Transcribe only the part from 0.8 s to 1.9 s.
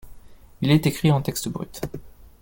écrit en texte brut.